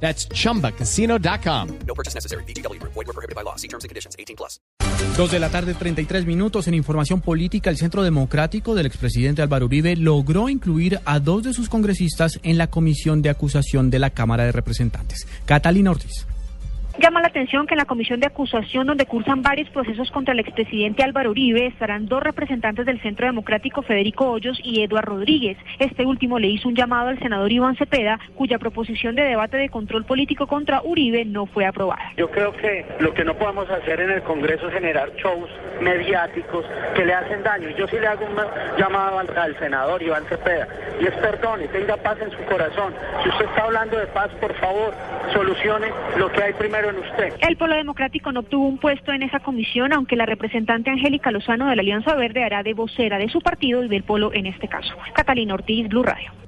[0.00, 1.68] That's chumbacasino.com.
[1.86, 2.44] No purchase necessary.
[2.44, 2.80] BGW.
[2.82, 3.56] Void were prohibited by law.
[3.56, 4.14] See terms and conditions.
[4.16, 4.60] 18 plus.
[5.16, 6.68] Dos de la tarde, 33 minutos.
[6.68, 11.54] En información política, el Centro Democrático del expresidente Álvaro Uribe logró incluir a dos de
[11.54, 15.26] sus congresistas en la comisión de acusación de la Cámara de Representantes.
[15.46, 16.26] Catalina Ortiz.
[17.06, 20.40] Llama la atención que en la comisión de acusación donde cursan varios procesos contra el
[20.40, 25.56] expresidente Álvaro Uribe estarán dos representantes del Centro Democrático Federico Hoyos y Eduardo Rodríguez.
[25.78, 29.68] Este último le hizo un llamado al senador Iván Cepeda, cuya proposición de debate de
[29.68, 32.10] control político contra Uribe no fue aprobada.
[32.16, 35.48] Yo creo que lo que no podemos hacer en el Congreso es generar shows
[35.80, 37.68] mediáticos que le hacen daño.
[37.78, 38.36] Yo sí le hago un
[38.76, 40.66] llamado al, senador Iván Cepeda
[41.00, 42.92] y es perdone, tenga paz en su corazón.
[43.22, 44.92] Si usted está hablando de paz, por favor,
[45.32, 46.95] solucione lo que hay primero en
[47.40, 51.68] El Polo Democrático no obtuvo un puesto en esa comisión, aunque la representante Angélica Lozano
[51.68, 54.68] de la Alianza Verde hará de vocera de su partido y del Polo en este
[54.68, 54.96] caso.
[55.14, 56.45] Catalina Ortiz, Blue Radio.